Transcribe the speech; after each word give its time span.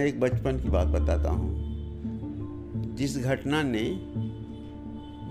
मैं 0.00 0.06
एक 0.06 0.20
बचपन 0.20 0.58
की 0.58 0.68
बात 0.68 0.86
बताता 0.86 1.30
हूँ। 1.30 1.48
जिस 2.96 3.18
घटना 3.18 3.62
ने 3.62 3.82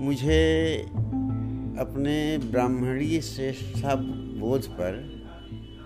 मुझे 0.05 0.81
अपने 1.79 2.37
ब्राह्मणीय 2.37 3.21
श्रेष्ठता 3.21 3.95
बोध 4.39 4.65
पर 4.65 4.99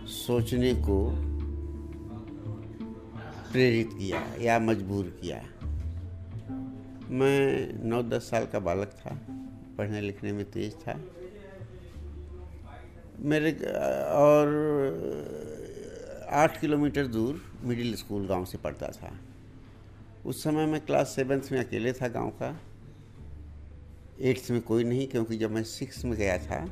सोचने 0.05 0.73
को 0.73 1.09
प्रेरित 3.52 3.89
किया 3.93 4.21
या 4.41 4.59
मजबूर 4.59 5.18
किया। 5.21 5.41
मैं 7.09 7.73
नौ 7.86 8.04
दस 8.04 8.29
साल 8.29 8.45
का 8.45 8.59
बालक 8.59 8.88
था 8.88 9.18
पढ़ने 9.77 10.02
लिखने 10.02 10.31
में 10.31 10.52
तेज 10.52 10.73
था। 10.73 10.99
मेरे 13.20 13.52
और 14.12 14.45
आठ 16.29 16.62
किलोमीटर 16.62 17.07
दूर 17.07 17.52
मिडिल 17.63 17.95
स्कूल 17.95 18.27
गाँव 18.27 18.45
से 18.45 18.58
पढ़ता 18.58 18.88
था। 18.91 19.12
उस 20.26 20.44
समय 20.44 20.66
मैं 20.66 20.80
क्लास 20.85 21.16
सेवन्थ 21.16 21.52
में 21.52 21.59
अकेले 21.59 21.94
था 21.94 22.08
गाँव 22.08 22.30
का। 22.41 22.58
एट्थ 24.21 24.52
में 24.52 24.62
कोई 24.62 24.84
नहीं, 24.84 25.08
क्योंकि 25.08 25.38
जब 25.38 25.52
मैं 25.52 25.63
सिक्स 25.63 26.04
में 26.05 26.16
गया 26.16 26.38
था 26.40 26.66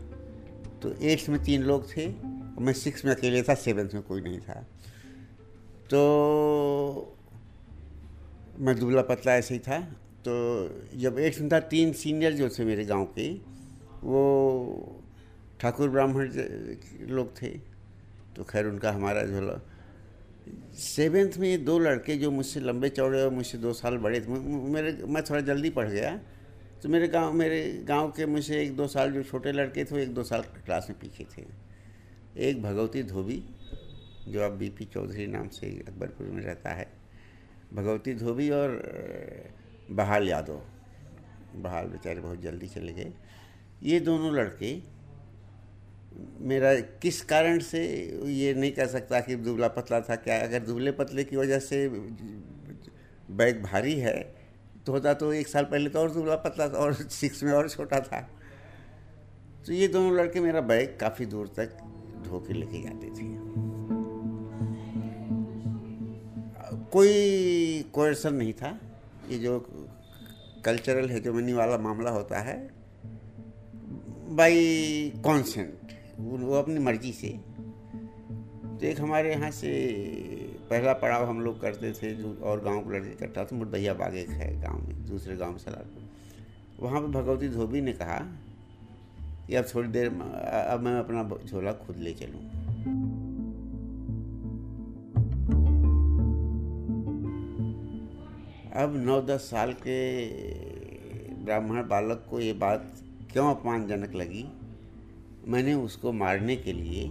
तो 0.82 0.92
एट्थ 1.02 1.30
में 1.30 1.44
तीन 1.44 1.64
लोग 1.64 1.88
थे 1.88 2.08
और 2.08 2.60
मैं 2.60 2.74
सिक्स 2.74 3.06
में 3.06 3.14
अकेले 3.16 3.42
था 3.44 3.54
सेवन्थ 3.56 3.94
में 3.94 4.04
कोई 4.04 4.22
नहीं 4.22 4.40
था। 4.40 4.54
तो 5.90 7.18
मैं 8.60 8.78
दुबला 8.80 9.02
पतला 9.02 9.36
ऐसे 9.36 9.54
ही 9.54 9.60
था। 9.60 9.80
तो 10.28 10.34
जब 10.96 11.20
एट्थ 11.20 11.40
में 11.42 11.50
था, 11.52 11.60
तीन 11.60 11.94
सीनियर 11.94 12.34
जो 12.34 12.50
थे 12.50 12.66
मेरे 12.66 12.86
गाँव 12.86 13.06
के, 13.18 13.32
वो 14.04 15.04
ठाकुर 15.60 15.90
ब्राह्मण 15.90 16.32
लोग 17.10 17.36
थे। 17.42 17.50
तो 18.36 18.44
खैर 18.44 18.66
उनका 18.66 18.92
हमारा 18.92 19.24
जो 19.24 19.40
सेवेंथ 20.74 21.38
में 21.38 21.66
दो 21.66 21.80
लड़के 21.80 22.16
जो 22.16 22.32
मुझसे 22.32 22.60
लंबे 22.60 22.90
चौड़े 22.90 23.22
और 23.22 23.30
मुझसे 23.30 23.58
दो 23.58 23.74
साल 23.74 23.98
बड़े 23.98 24.22
थे 24.22 24.28
मेरे, 24.28 24.92
मैं 24.92 25.24
थोड़ा 25.24 25.42
जल्दी 25.42 25.70
पढ़ 25.70 25.90
गया। 25.90 26.20
तो 26.84 26.90
मेरे 26.90 27.08
गाँव 27.08 27.34
मेरे 27.34 27.84
गाँव 27.88 28.12
के 28.12 28.26
मुझसे 28.26 28.62
एक 28.62 28.76
दो 28.76 28.88
साल 28.88 29.12
जो 29.12 29.24
छोटे 29.24 29.52
लड़के 29.52 29.84
थे, 29.84 29.90
वो 29.92 29.98
एक 29.98 30.14
दो 30.14 30.24
साल 30.24 30.42
क्लास 30.42 30.88
में 30.90 31.00
पीछे 31.00 31.28
थे। 31.38 31.46
एक 32.38 32.64
भगवती 32.64 33.04
धोबी, 33.04 33.44
जो 34.28 34.42
अब 34.42 34.52
बीपी 34.52 34.86
चौधरी 34.86 35.28
नाम 35.28 35.48
से 35.48 35.68
अकबरपुर 35.88 36.28
में 36.28 36.44
रहता 36.44 36.70
है। 36.70 36.92
भगवती 37.74 38.14
धोबी 38.14 38.50
और, 38.50 38.84
बहाल 39.92 40.28
यादव। 40.28 40.62
बहाल 41.56 41.86
बेचारे 41.86 42.22
बहुत 42.22 42.42
जल्दी 42.42 42.68
चले 42.68 42.94
गए। 42.94 43.14
ये 43.84 44.00
दोनों 44.00 44.36
लड़के 44.36 45.01
मेरा 46.40 46.74
किस 46.76 47.22
कारण 47.22 47.60
से 47.60 47.82
ये 48.28 48.54
नहीं 48.54 48.72
कह 48.72 48.86
सकता 48.86 49.20
कि 49.20 49.36
दुबला 49.36 49.68
पतला 49.68 50.00
था? 50.02 50.16
क्या 50.16 50.42
अगर 50.44 50.60
दुबले 50.60 50.92
पतले 50.92 51.24
की 51.24 51.36
वजह 51.36 51.60
से 51.60 51.88
बैग 53.32 53.62
भारी 53.64 53.94
है 54.00 54.36
तो 54.86 54.92
होता 54.92 55.14
तो 55.14 55.34
एक 55.34 55.48
साल 55.48 55.64
पहले 55.64 55.90
तो 55.90 56.00
और 56.00 56.12
दुबला 56.12 56.36
पतला 56.36 56.68
था 56.70 56.74
और 56.74 56.94
सिक्स 57.20 57.44
में 57.44 57.52
और 57.52 57.70
छोटा 57.70 58.00
था। 58.00 58.22
तो 59.68 59.74
ये 59.74 59.88
दोनों 59.88 60.18
लड़के 60.18 60.40
मेरा 60.40 60.62
बैग 60.62 60.98
काफ़ी 61.02 61.26
दूर 61.26 61.48
तक 61.48 61.78
धो 62.28 62.40
के 62.40 62.54
लेके 62.54 62.82
जाते 62.84 63.08
थे। 63.08 63.26
कोई 66.92 67.84
कोर्सन 67.94 68.34
नहीं 68.34 68.54
था। 68.54 68.80
ये 69.30 69.40
जो 69.40 69.60
कल्चरल 70.66 71.10
हेजोमनी 71.10 71.54
वाला 71.54 71.78
मामला 71.78 72.10
होता 72.10 72.40
है 72.40 72.58
बाई 74.30 75.14
कॉन्सेंट 75.24 75.81
वो 76.22 76.54
अपनी 76.54 76.80
मर्ज़ी 76.80 77.12
से। 77.12 77.30
तो 77.30 78.86
एक 78.86 79.00
हमारे 79.02 79.32
यहाँ 79.32 79.52
से 79.52 79.72
पहला 80.70 80.94
पड़ाव 80.94 81.26
हम 81.30 81.42
लोग 81.42 81.60
करते 81.62 81.92
थे, 81.94 82.14
जो 82.16 82.38
और 82.44 82.60
गाँव 82.64 82.80
के 82.82 82.98
लड़के 82.98 83.16
करता 83.16 83.44
था 83.46 83.56
मुर्दैया 83.56 83.94
बाग 83.94 84.16
एक 84.16 84.30
है 84.30 84.62
गाँव 84.62 84.88
में, 84.88 85.06
दूसरे 85.08 85.36
गाँव 85.36 85.52
में 85.52 85.58
सलारपुर। 85.58 86.84
वहाँ 86.84 87.02
पर 87.02 87.08
भगवती 87.12 87.50
धोबी 87.50 87.82
ने 87.82 87.94
कहा 87.94 88.18
कि 89.48 89.56
अब 89.56 89.66
थोड़ी 89.76 89.90
देर 89.90 90.08
अब 90.08 90.80
मैं 90.80 90.94
अपना 91.00 91.24
झोला 91.46 91.72
खुद 91.74 91.98
ले 91.98 92.14
चलूँ। 92.14 92.42
अब 98.76 98.94
नौ 98.96 99.22
दस 99.22 99.42
साल 99.42 99.74
के 99.74 100.00
ब्राह्मण 101.44 101.88
बालक 101.88 102.26
को 102.30 102.40
ये 102.40 102.54
बात 102.54 102.94
क्यों 103.34 103.56
अपमानजनक 103.56 104.16
लगी? 104.16 104.44
मैंने 105.48 105.74
उसको 105.74 106.12
मारने 106.12 106.56
के 106.56 106.74
लिए 106.74 107.10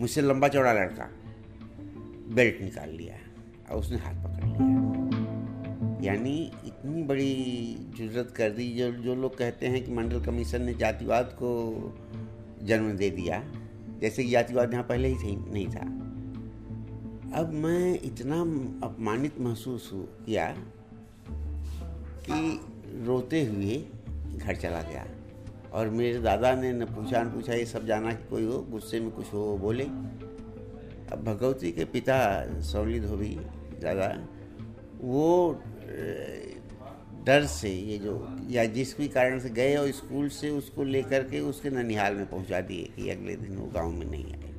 मुझसे 0.00 0.20
लंबा 0.20 0.48
चौड़ा 0.48 0.72
लड़का 0.72 1.10
बेल्ट 2.34 2.62
निकाल 2.62 2.90
लिया 2.90 3.14
और 3.70 3.78
उसने 3.78 3.98
हाथ 3.98 4.24
पकड़ 4.24 4.44
लिया 4.44 4.80
यानी 6.04 6.52
इतनी 6.66 7.02
बड़ी 7.02 7.34
ज़रूरत 7.98 8.34
कर 8.36 8.50
दी। 8.50 8.68
जो 8.74 8.90
जो 8.92 9.14
लोग 9.14 9.38
कहते 9.38 9.66
हैं 9.66 9.84
कि 9.84 9.92
मंडल 9.92 10.24
कमीशन 10.24 10.62
ने 10.62 10.74
जातिवाद 10.74 11.24
को 11.24 11.50
जन्म 12.62 12.92
दे 12.92 13.10
दिया, 13.10 13.44
जैसे 14.00 14.24
कि 14.24 14.30
जातिवाद 14.30 14.72
यहाँ 14.72 14.84
पहले 14.84 15.08
ही 15.08 15.36
नहीं 15.36 15.66
था। 15.66 15.84
अब 17.40 17.52
मैं 17.52 18.00
इतना 18.00 18.40
अपमानित 18.86 19.40
महसूस 19.40 19.90
किया 19.94 20.56
कि 22.30 22.60
रोते 23.06 23.44
हुए 23.44 23.84
घर 24.36 24.56
चला 24.56 24.82
गया। 24.82 25.06
और 25.72 25.88
मेरे 25.88 26.18
दादा 26.18 26.54
ने 26.54 26.72
न 26.72 26.84
पूछा 26.84 27.22
न 27.22 27.30
पूछा, 27.30 27.52
ये 27.54 27.66
सब 27.66 27.86
जाना 27.86 28.12
कि 28.12 28.28
कोई 28.28 28.44
हो? 28.44 28.58
गुस्से 28.70 29.00
में 29.00 29.10
कुछ 29.10 29.32
हो? 29.32 29.56
बोले, 29.58 29.84
अब 29.84 31.22
भगवती 31.24 31.72
के 31.72 31.84
पिता 31.84 32.18
सौली 32.62 33.00
धोबी 33.00 33.34
दादा। 33.82 34.08
वो 35.00 35.60
डर 37.26 37.44
से 37.46 37.70
ये 37.70 37.98
जो, 37.98 38.14
या 38.50 38.64
जिस 38.64 38.96
भी 38.98 39.08
कारण 39.08 39.38
से 39.40 39.50
गए 39.50 39.74
और 39.76 39.90
स्कूल 39.92 40.28
से 40.28 40.50
उसको 40.50 40.84
लेकर 40.84 41.22
के 41.22 41.40
उसके 41.40 41.70
ननिहाल 41.70 42.14
में 42.14 42.26
पहुँचा 42.30 42.60
दिए 42.60 42.90
कि 42.96 43.08
अगले 43.10 43.36
दिन 43.36 43.56
वो 43.56 43.66
गाँव 43.66 43.90
में 43.90 44.06
नहीं 44.06 44.32
आए। 44.32 44.52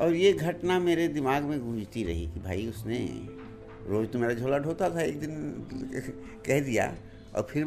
और 0.00 0.14
ये 0.14 0.32
घटना 0.32 0.78
मेरे 0.80 1.08
दिमाग 1.08 1.42
में 1.42 1.58
गूंजती 1.60 2.04
रही 2.04 2.26
कि 2.26 2.40
भाई 2.40 2.66
उसने, 2.66 2.98
रोज़ 3.88 4.08
तो 4.08 4.18
मेरा 4.18 4.34
झोला 4.34 4.58
ढोता 4.58 4.88
था, 4.90 5.02
एक 5.02 5.20
दिन 5.20 5.30
कह 6.46 6.60
दिया 6.60 6.94
और 7.36 7.42
फिर 7.50 7.64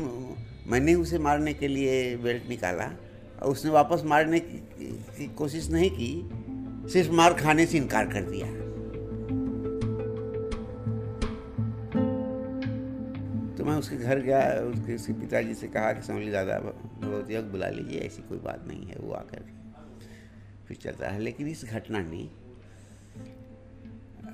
मैंने 0.68 0.96
उसे 0.96 1.20
मारने 1.20 1.54
के 1.54 1.68
लिए 1.68 2.18
बेल्ट 2.18 2.50
निकाला 2.50 2.86
और 3.42 3.52
उसने 3.52 3.72
वापस 3.72 4.02
मारने 4.06 4.40
की, 4.40 5.28
कोशिश 5.28 5.70
नहीं 5.70 5.92
की 5.92 6.30
सिर्फ़ 6.90 7.12
मार 7.12 7.34
खाने 7.34 7.66
से 7.66 7.78
इनकार 7.78 8.06
कर 8.06 8.22
दिया। 8.22 8.48
तो 13.56 13.66
मैं 13.66 13.76
उसके 13.76 13.96
घर 13.96 14.20
गया 14.20 14.54
उसके 14.62 14.96
उसके 14.96 15.14
पिताजी 15.14 15.54
से 15.54 15.68
कहा 15.68 15.92
कि 15.92 16.02
समझ 16.02 16.32
दादा 16.32 16.60
भगवती 16.60 17.38
बुला 17.38 17.70
लीजिए 17.70 18.00
ऐसी 18.00 18.22
कोई 18.22 18.38
बात 18.38 18.68
नहीं 18.68 18.86
है 18.88 18.96
वो 19.00 19.14
आकर 19.14 19.46
फिर 20.68 20.78
चलता 20.78 21.10
है 21.10 21.20
लेकिन 21.20 21.48
इस 21.48 21.66
घटना 21.66 22.00
ने 22.00 22.30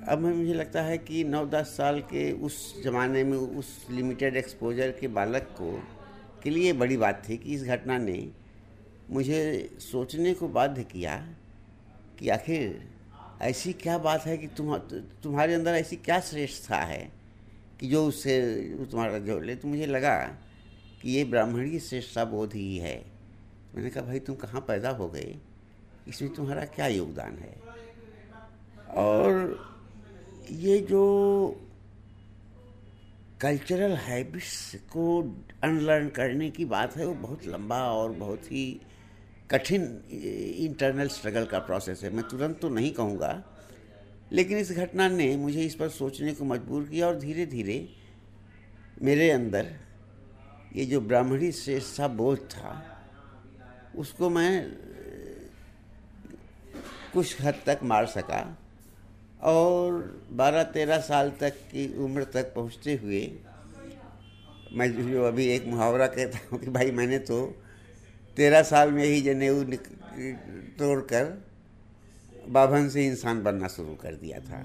अब 0.08 0.18
मुझे 0.18 0.54
लगता 0.54 0.82
है 0.82 0.98
कि 0.98 1.24
नौ 1.24 1.46
दस 1.46 1.74
साल 1.76 2.00
के 2.00 2.32
उस 2.32 2.82
ज़माने 2.84 3.24
में, 3.24 3.38
उस 3.38 3.86
लिमिटेड 3.90 4.36
एक्सपोजर 4.36 4.90
के 4.90 5.08
बालक 5.08 5.42
को, 5.42 5.82
के 6.42 6.50
लिए 6.50 6.72
बड़ी 6.72 6.96
बात 6.96 7.22
थी 7.28 7.36
कि 7.36 7.54
इस 7.54 7.64
घटना 7.64 7.98
ने 7.98 8.30
मुझे 9.10 9.70
सोचने 9.78 10.34
को 10.34 10.48
बाध्य 10.48 10.84
किया 10.84 11.28
कि 12.18 12.28
आखिर 12.28 12.88
ऐसी 13.42 13.72
क्या 13.72 13.98
बात 13.98 14.26
है 14.26 14.38
कि 14.38 14.46
तुम, 14.46 14.76
तुम्हारे 15.22 15.54
अंदर 15.54 15.74
ऐसी 15.74 15.96
क्या 15.96 16.20
श्रेष्ठता 16.20 16.76
है 16.76 17.12
कि 17.80 17.88
जो 17.88 18.06
उससे 18.06 18.60
तुम्हारा 18.90 19.18
जोड़ 19.18 19.44
ले 19.44 19.54
तो 19.54 19.68
मुझे 19.68 19.86
लगा 19.86 20.16
कि 21.02 21.10
ये 21.10 21.24
ब्राह्मणी 21.24 21.78
श्रेष्ठता 21.78 22.24
बोध 22.24 22.54
ही 22.54 22.76
है। 22.76 23.04
मैंने 23.74 23.90
कहा, 23.90 24.04
भाई, 24.04 24.18
तुम 24.18 24.36
कहाँ 24.36 24.60
पैदा 24.60 24.90
हो 24.90 25.08
गए? 25.08 25.36
इसमें 26.08 26.34
तुम्हारा 26.34 26.64
क्या 26.64 26.86
योगदान 26.86 27.36
है? 27.36 27.54
और 28.90 29.71
ये 30.50 30.78
जो 30.80 31.02
कल्चरल 33.40 33.92
हैबिट्स 33.98 34.74
को 34.92 35.20
अनलर्न 35.64 36.08
करने 36.08 36.50
की 36.50 36.64
बात 36.64 36.96
है, 36.96 37.06
वो 37.06 37.14
बहुत 37.14 37.46
लंबा 37.46 37.78
और 37.92 38.12
बहुत 38.12 38.50
ही 38.52 38.80
कठिन 39.50 39.82
इंटरनल 40.10 41.08
स्ट्रगल 41.08 41.44
का 41.46 41.58
प्रोसेस 41.60 42.02
है। 42.04 42.10
मैं 42.10 42.28
तुरंत 42.28 42.60
तो 42.60 42.68
नहीं 42.68 42.92
कहूँगा, 42.92 43.42
लेकिन 44.32 44.58
इस 44.58 44.72
घटना 44.72 45.08
ने 45.08 45.36
मुझे 45.36 45.62
इस 45.62 45.74
पर 45.74 45.88
सोचने 45.90 46.32
को 46.34 46.44
मजबूर 46.44 46.84
किया 46.84 47.06
और 47.06 47.18
धीरे 47.18 47.46
धीरे 47.46 47.88
मेरे 49.02 49.30
अंदर 49.30 49.74
ये 50.76 50.84
जो 50.86 51.00
ब्राह्मणी 51.00 51.52
श्रेष्ठा 51.52 52.08
बोध 52.08 52.38
था, 52.50 52.82
उसको 53.96 54.30
मैं 54.30 54.72
कुछ 57.12 57.40
हद 57.42 57.54
तक 57.66 57.80
मार 57.82 58.06
सका। 58.06 58.40
और 59.42 59.94
12-13 60.36 60.98
साल 61.00 61.30
तक 61.40 61.54
की 61.70 61.86
उम्र 62.04 62.24
तक 62.24 62.52
पहुँचते 62.54 62.94
हुए, 63.02 63.20
मैं 64.72 65.12
जो 65.12 65.24
अभी 65.24 65.46
एक 65.46 65.66
मुहावरा 65.66 66.06
कहता 66.06 66.38
हूँ 66.52 66.60
कि 66.60 66.70
भाई 66.70 66.90
मैंने 66.90 67.18
तो 67.18 67.44
तेरह 68.36 68.62
साल 68.62 68.92
में 68.92 69.04
ही 69.04 69.20
जनेऊ 69.20 69.64
तोड़ 70.78 71.00
कर 71.00 71.24
बाभन 72.48 72.88
से 72.88 73.06
इंसान 73.06 73.42
बनना 73.42 73.68
शुरू 73.68 73.94
कर 73.94 74.14
दिया 74.14 74.38
था। 74.40 74.62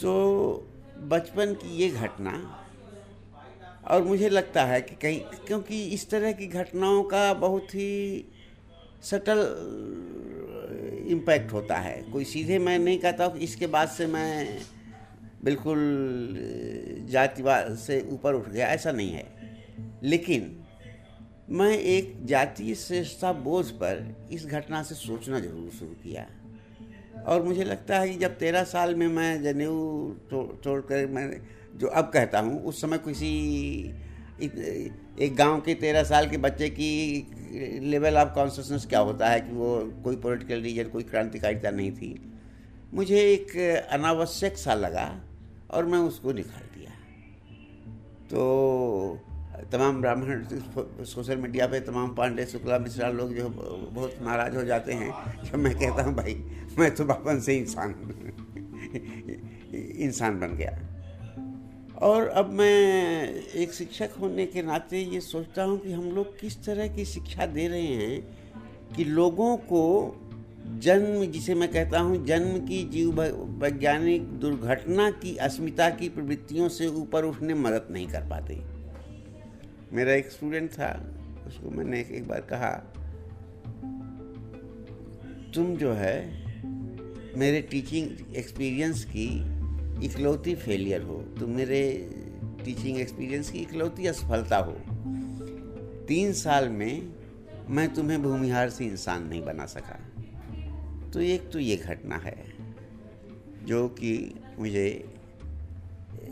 तो 0.00 0.12
बचपन 1.08 1.54
की 1.54 1.76
ये 1.76 1.88
घटना 1.90 2.32
और 3.90 4.02
मुझे 4.02 4.28
लगता 4.28 4.64
है 4.64 4.80
कि 4.82 4.94
कहीं, 4.94 5.20
क्योंकि 5.46 5.82
इस 5.84 6.08
तरह 6.10 6.32
की 6.32 6.46
घटनाओं 6.46 7.02
का 7.04 7.32
बहुत 7.34 7.74
ही 7.74 8.24
सटल 9.02 9.38
इम्पैक्ट 11.10 11.52
होता 11.52 11.76
है। 11.78 12.02
कोई 12.12 12.24
सीधे 12.24 12.58
मैं 12.58 12.78
नहीं 12.78 12.98
कहता 12.98 13.28
कि 13.28 13.44
इसके 13.44 13.66
बाद 13.66 13.88
से 13.88 14.06
मैं 14.06 14.58
बिल्कुल 15.44 15.78
जातिवाद 17.10 17.74
से 17.76 18.00
ऊपर 18.12 18.34
उठ 18.34 18.48
गया, 18.48 18.66
ऐसा 18.66 18.92
नहीं 18.92 19.12
है। 19.12 19.26
लेकिन 20.02 20.56
मैं 21.50 21.70
एक 21.70 22.14
जातीय 22.26 22.74
श्रेष्ठता 22.74 23.32
बोझ 23.44 23.66
पर 23.70 24.28
इस 24.32 24.46
घटना 24.46 24.82
से 24.82 24.94
सोचना 24.94 25.40
ज़रूर 25.40 25.70
शुरू 25.70 25.94
किया। 26.02 26.26
और 27.26 27.42
मुझे 27.42 27.64
लगता 27.64 27.98
है 27.98 28.08
कि 28.08 28.18
जब 28.18 28.36
तेरह 28.38 28.64
साल 28.64 28.94
में 28.94 29.06
मैं 29.08 29.42
जनेऊ 29.42 30.10
तोड़ 30.64 30.80
कर 30.80 31.06
मैं 31.06 31.26
जो 31.76 31.86
अब 31.86 32.10
कहता 32.14 32.40
हूँ, 32.40 32.62
उस 32.64 32.80
समय 32.80 32.98
किसी 32.98 33.30
एक 34.42 35.34
गाँव 35.36 35.60
के 35.60 35.74
तेरह 35.74 36.02
साल 36.04 36.28
के 36.28 36.36
बच्चे 36.36 36.68
की 36.70 37.80
लेवल 37.82 38.16
ऑफ़ 38.16 38.28
कॉन्शसनेस 38.34 38.86
क्या 38.86 39.00
होता 39.00 39.28
है 39.28 39.40
कि 39.40 39.52
वो 39.52 39.78
कोई 40.04 40.16
पॉलिटिकल 40.16 40.60
रीजन 40.62 40.88
कोई 40.88 41.02
क्रांतिकारिता 41.02 41.70
नहीं 41.70 41.92
थी। 41.92 42.14
मुझे 42.94 43.20
एक 43.22 43.56
अनावश्यक 43.92 44.56
सा 44.58 44.74
लगा 44.74 45.08
और 45.70 45.84
मैं 45.84 45.98
उसको 45.98 46.32
निकाल 46.32 46.62
दिया। 46.76 46.90
तो 48.30 49.20
तमाम 49.72 50.00
ब्राह्मण, 50.00 50.44
सोशल 51.04 51.36
मीडिया 51.36 51.66
पे 51.66 51.80
तमाम 51.80 52.14
पांडे, 52.14 52.46
शुक्ला, 52.46 52.78
मिश्रा 52.78 53.08
लोग 53.10 53.34
जो 53.34 53.48
बहुत 53.48 54.18
नाराज़ 54.22 54.56
हो 54.56 54.64
जाते 54.64 54.92
हैं 54.92 55.10
जब 55.44 55.58
मैं 55.58 55.74
कहता 55.74 56.02
हूँ, 56.02 56.14
भाई, 56.14 56.34
मैं 56.78 56.94
तो 56.94 57.04
बापन 57.04 57.40
से 57.40 57.56
इंसान 57.56 57.94
इंसान 59.74 60.38
बन 60.40 60.56
गया। 60.56 60.89
और 62.02 62.28
अब 62.28 62.50
मैं 62.50 63.34
एक 63.34 63.72
शिक्षक 63.72 64.10
होने 64.20 64.46
के 64.46 64.62
नाते 64.62 64.98
ये 64.98 65.20
सोचता 65.20 65.62
हूँ 65.62 65.78
कि 65.78 65.92
हम 65.92 66.04
लोग 66.04 66.40
किस 66.40 66.64
तरह 66.64 66.88
की 66.88 67.04
शिक्षा 67.04 67.46
दे 67.46 67.68
रहे 67.68 67.86
हैं 67.86 68.38
कि 68.96 69.04
लोगों 69.04 69.56
को 69.56 70.16
जन्म, 70.78 71.24
जिसे 71.24 71.54
मैं 71.54 71.72
कहता 71.72 72.00
हूँ, 72.00 72.26
जन्म 72.26 72.66
की 72.66 72.84
जीव 72.84 73.20
वैज्ञानिक 73.60 74.22
दुर्घटना 74.22 75.10
की, 75.10 75.36
अस्मिता 75.36 75.90
की 75.90 76.08
प्रवृत्तियों 76.08 76.68
से 76.68 76.86
ऊपर 76.86 77.24
उठने 77.24 77.54
मदद 77.54 77.88
नहीं 77.90 78.08
कर 78.08 78.20
पाते। 78.20 78.60
मेरा 79.92 80.12
एक 80.12 80.30
स्टूडेंट 80.30 80.70
था, 80.70 81.14
उसको 81.46 81.70
मैंने 81.70 82.00
एक 82.00 82.28
बार 82.28 82.40
कहा, 82.40 82.72
तुम 85.54 85.76
जो 85.76 85.92
है, 85.92 86.44
मेरे 87.36 87.60
टीचिंग 87.62 88.36
एक्सपीरियंस 88.36 89.04
की 89.04 89.59
इकलौती 90.02 90.54
फेलियर 90.54 91.02
हो 91.02 91.16
तुम 91.38 91.50
मेरे 91.50 91.80
टीचिंग 92.64 92.98
एक्सपीरियंस 93.00 93.50
की 93.50 93.58
इकलौती 93.58 94.06
असफलता 94.06 94.56
हो। 94.58 94.72
तीन 96.08 96.32
साल 96.32 96.68
में 96.68 97.12
मैं 97.68 97.88
तुम्हें 97.94 98.22
भूमिहार 98.22 98.70
से 98.70 98.84
इंसान 98.84 99.26
नहीं 99.28 99.42
बना 99.44 99.66
सका। 99.66 99.98
तो 101.10 101.20
एक 101.20 101.50
तो 101.50 101.58
ये 101.58 101.76
घटना 101.76 102.16
है, 102.16 102.36
जो 103.64 103.86
कि 103.90 104.12
मुझे 104.58 104.86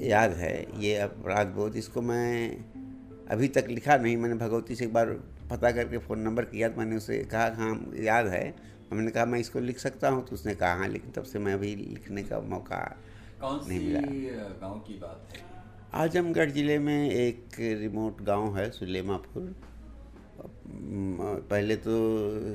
याद 0.01 0.33
है, 0.33 0.57
ये 0.81 0.97
अपराध 0.97 1.47
बोध, 1.47 1.77
इसको 1.77 2.03
मैं 2.03 2.57
अभी 3.31 3.49
तक 3.49 3.67
लिखा 3.69 3.97
नहीं, 3.97 4.17
मैंने 4.17 4.35
भगवती 4.37 4.75
से 4.75 4.85
एक 4.85 4.93
बार 4.93 5.07
पता 5.51 5.71
करके 5.71 5.99
फ़ोन 5.99 6.21
नंबर 6.21 6.45
किया 6.45 6.69
तो 6.69 6.81
मैंने 6.81 6.97
उसे 6.97 7.19
कहा 7.25 7.47
हाँ 7.57 7.93
याद 8.01 8.27
है। 8.27 8.55
मैंने 8.93 9.11
कहा, 9.11 9.25
मैं 9.25 9.39
इसको 9.39 9.61
लिख 9.61 9.79
सकता 9.79 10.09
हूँ। 10.09 10.25
तो 10.27 10.35
उसने 10.35 10.55
कहा 10.55 10.75
हाँ 10.75 10.89
लेकिन 10.89 11.11
तब 11.13 11.23
से 11.23 11.39
मैं 11.39 11.55
अभी 11.55 11.75
लिखने 11.77 12.23
का 12.23 12.41
मौका 12.41 12.81
कौन 13.41 13.61
नहीं 13.69 13.81
मिला। 13.81 14.01
गाँव 14.61 14.79
की 14.87 14.95
बात 14.99 15.29
है? 15.33 15.43
आजमगढ़ 15.95 16.51
ज़िले 16.51 16.79
में 16.79 17.11
एक 17.11 17.59
रिमोट 17.81 18.23
गाँव 18.25 18.57
है 18.59 18.71
सुलेमापुर। 18.71 19.55
पहले 21.51 21.77
तो 21.77 21.95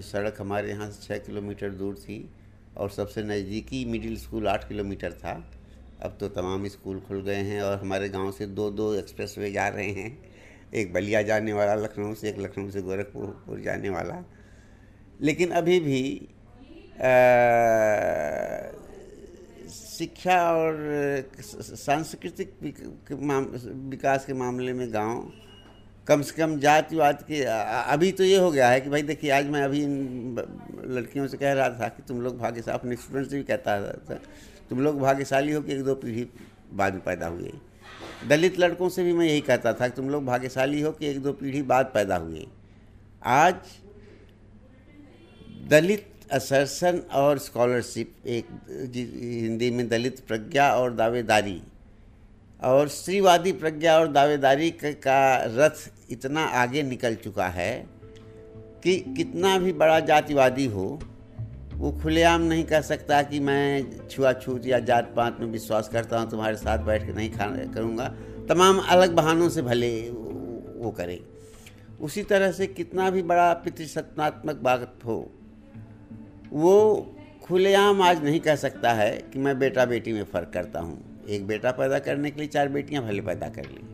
सड़क 0.03 0.35
हमारे 0.39 0.69
यहाँ 0.69 0.89
से 0.91 1.01
छः 1.03 1.17
किलोमीटर 1.25 1.69
दूर 1.73 1.95
थी 1.95 2.17
और 2.77 2.89
सबसे 2.89 3.23
नज़दीकी 3.23 3.83
मिडिल 3.85 4.17
स्कूल 4.17 4.47
आठ 4.47 4.67
किलोमीटर 4.67 5.11
था। 5.13 5.33
अब 6.03 6.17
तो 6.19 6.27
तमाम 6.31 6.67
स्कूल 6.67 6.99
खुल 6.99 7.21
गए 7.21 7.41
हैं 7.43 7.61
और 7.61 7.77
हमारे 7.79 8.09
गाँव 8.09 8.31
से 8.31 8.45
दो 8.49 8.69
दो 8.71 8.93
एक्सप्रेस 8.95 9.35
वे 9.39 9.51
जा 9.51 9.67
रहे 9.67 9.91
हैं। 9.91 10.17
एक 10.73 10.93
बलिया 10.93 11.21
जाने 11.21 11.53
वाला 11.53 11.75
लखनऊ 11.75 12.13
से 12.13 12.29
एक 12.29 12.39
लखनऊ 12.39 12.69
से 12.69 12.81
गोरखपुर 12.81 13.59
जाने 13.63 13.89
वाला। 13.89 14.23
लेकिन 15.21 15.51
अभी 15.53 15.79
भी 15.79 16.01
शिक्षा 19.73 20.35
और 20.53 20.75
सांस्कृतिक 21.33 22.53
विकास 23.11 24.25
के 24.25 24.33
मामले 24.33 24.73
में 24.73 24.93
गाँव, 24.93 25.31
कम 26.07 26.21
से 26.21 26.35
कम 26.37 26.57
जातिवाद 26.59 27.21
के 27.27 27.41
अभी 27.43 28.11
तो 28.11 28.23
ये 28.23 28.37
हो 28.37 28.51
गया 28.51 28.69
है 28.69 28.81
कि 28.81 28.89
भाई 28.89 29.01
देखिए, 29.01 29.29
आज 29.31 29.45
मैं 29.49 29.61
अभी 29.63 29.83
इन 29.83 30.35
लड़कियों 30.85 31.27
से 31.27 31.37
कह 31.37 31.53
रहा 31.53 31.69
था 31.79 31.87
कि 31.87 32.03
तुम 32.07 32.21
लोग 32.21 32.37
भाग्यशाली, 32.37 32.77
अपने 32.77 32.95
स्टूडेंट 32.95 33.29
से 33.29 33.37
भी 33.37 33.43
कहता 33.43 33.79
था 34.09 34.19
तुम 34.69 34.79
लोग 34.79 34.99
भाग्यशाली 34.99 35.53
हो 35.53 35.61
कि 35.61 35.73
एक 35.73 35.83
दो 35.83 35.95
पीढ़ी 35.95 36.27
बाद 36.73 36.93
में 36.93 37.03
पैदा 37.03 37.27
हुए 37.27 37.51
दलित 38.27 38.59
लड़कों 38.59 38.89
से 38.89 39.03
भी 39.03 39.13
मैं 39.13 39.25
यही 39.25 39.41
कहता 39.41 39.73
था 39.73 39.87
कि 39.87 39.95
तुम 39.95 40.09
लोग 40.09 40.25
भाग्यशाली 40.25 40.81
हो 40.81 40.91
कि 40.91 41.07
एक 41.07 41.21
दो 41.21 41.33
पीढ़ी 41.33 41.61
बाद 41.71 41.91
पैदा 41.93 42.15
हुए 42.15 42.45
आज 43.23 43.55
दलित 45.69 46.05
असरसन 46.31 47.01
और 47.13 47.37
स्कॉलरशिप, 47.37 48.13
एक 48.25 48.45
हिंदी 48.69 49.69
में 49.71 49.87
दलित 49.89 50.19
प्रज्ञा 50.27 50.73
और 50.73 50.93
दावेदारी। 50.93 51.61
और 52.61 52.87
स्त्रीवादी 52.87 53.51
प्रज्ञा 53.51 53.97
और 53.99 54.07
दावेदारी 54.07 54.69
का 54.81 55.35
रथ 55.45 55.89
इतना 56.11 56.43
आगे 56.55 56.83
निकल 56.83 57.15
चुका 57.15 57.47
है 57.47 57.73
कि 58.83 58.97
कितना 59.17 59.57
भी 59.57 59.73
बड़ा 59.73 59.99
जातिवादी 59.99 60.65
हो, 60.65 60.99
वो 61.73 61.91
खुलेआम 62.01 62.41
नहीं 62.41 62.63
कह 62.63 62.81
सकता 62.81 63.21
कि 63.23 63.39
मैं 63.39 64.07
छुआछूत 64.07 64.65
या 64.65 64.79
जात 64.79 65.13
पात 65.15 65.39
में 65.39 65.47
विश्वास 65.47 65.89
करता 65.89 66.19
हूँ, 66.19 66.29
तुम्हारे 66.29 66.55
साथ 66.55 66.85
बैठ 66.85 67.05
के 67.05 67.13
नहीं 67.13 67.29
खा 67.31 67.45
करूँगा। 67.73 68.07
तमाम 68.49 68.79
अलग 68.79 69.13
बहानों 69.15 69.49
से 69.49 69.61
भले 69.61 70.09
वो 70.09 70.91
करे। 70.97 71.19
उसी 72.01 72.23
तरह 72.23 72.51
से 72.51 72.67
कितना 72.67 73.09
भी 73.09 73.21
बड़ा 73.23 73.53
पितृसत्तात्मक 73.53 74.55
बात 74.55 74.99
हो 75.05 75.17
वो 76.53 77.15
खुलेआम 77.43 78.01
आज 78.01 78.23
नहीं 78.23 78.39
कह 78.39 78.55
सकता 78.55 78.91
है 78.93 79.11
कि 79.33 79.39
मैं 79.39 79.59
बेटा 79.59 79.85
बेटी 79.85 80.13
में 80.13 80.23
फ़र्क 80.23 80.51
करता 80.53 80.79
हूँ। 80.79 81.25
एक 81.29 81.47
बेटा 81.47 81.71
पैदा 81.71 81.99
करने 81.99 82.31
के 82.31 82.39
लिए 82.39 82.47
चार 82.47 82.67
बेटियाँ 82.67 83.03
भले 83.03 83.21
पैदा 83.21 83.47
कर 83.47 83.65
ली। 83.65 83.92